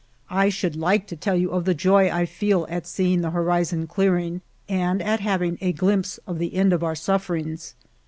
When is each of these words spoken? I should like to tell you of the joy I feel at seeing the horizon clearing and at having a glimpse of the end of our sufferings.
I 0.31 0.49
should 0.49 0.75
like 0.75 1.05
to 1.09 1.15
tell 1.15 1.35
you 1.35 1.51
of 1.51 1.65
the 1.65 1.75
joy 1.75 2.09
I 2.09 2.25
feel 2.25 2.65
at 2.71 2.87
seeing 2.87 3.21
the 3.21 3.29
horizon 3.29 3.85
clearing 3.85 4.41
and 4.67 4.99
at 4.99 5.19
having 5.19 5.59
a 5.61 5.73
glimpse 5.73 6.17
of 6.25 6.39
the 6.39 6.55
end 6.55 6.73
of 6.73 6.81
our 6.83 6.95
sufferings. 6.95 7.75